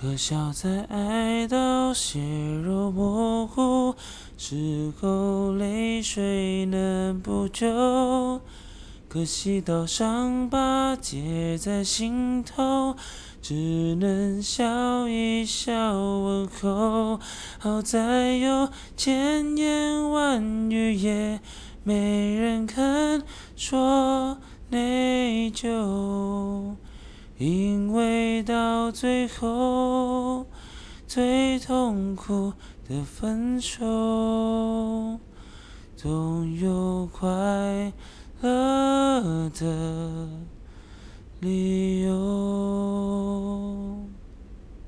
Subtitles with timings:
[0.00, 2.18] 可笑在爱到血
[2.64, 3.94] 肉模糊
[4.38, 8.40] 时候，泪水能补救。
[9.10, 12.96] 可惜到伤疤结在心头，
[13.42, 17.20] 只能笑一笑问候。
[17.58, 21.40] 好在有千言万语，也
[21.84, 23.22] 没人肯
[23.54, 24.38] 说
[24.70, 26.69] 内疚。
[28.10, 30.44] 回到最后，
[31.06, 32.52] 最痛苦
[32.88, 35.20] 的分手，
[35.94, 37.92] 总有快
[38.40, 40.28] 乐的
[41.38, 41.89] 理由。